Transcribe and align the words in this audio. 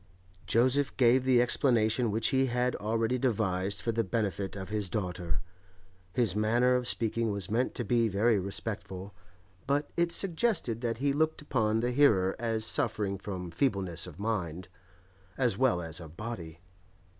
Joseph 0.47 0.97
gave 0.97 1.23
the 1.25 1.39
explanation 1.43 2.09
which 2.09 2.29
he 2.29 2.47
had 2.47 2.75
already 2.77 3.19
devised 3.19 3.83
for 3.83 3.91
the 3.91 4.03
benefit 4.03 4.55
of 4.55 4.69
his 4.69 4.89
daughter. 4.89 5.41
His 6.11 6.35
manner 6.35 6.73
of 6.73 6.87
speaking 6.87 7.29
was 7.31 7.51
meant 7.51 7.75
to 7.75 7.83
be 7.85 8.07
very 8.07 8.39
respectful, 8.39 9.13
but 9.67 9.91
it 9.95 10.11
suggested 10.11 10.81
that 10.81 10.97
he 10.97 11.13
looked 11.13 11.43
upon 11.43 11.81
the 11.81 11.91
hearer 11.91 12.35
as 12.39 12.65
suffering 12.65 13.19
from 13.19 13.51
feebleness 13.51 14.07
of 14.07 14.17
mind, 14.17 14.69
as 15.37 15.55
well 15.55 15.83
as 15.83 15.99
of 15.99 16.17
body. 16.17 16.61